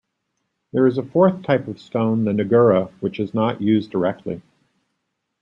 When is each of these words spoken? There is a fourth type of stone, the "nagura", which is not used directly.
There 0.73 0.87
is 0.87 0.97
a 0.97 1.03
fourth 1.03 1.43
type 1.43 1.67
of 1.67 1.79
stone, 1.79 2.25
the 2.25 2.31
"nagura", 2.31 2.89
which 3.01 3.19
is 3.19 3.35
not 3.35 3.61
used 3.61 3.91
directly. 3.91 4.41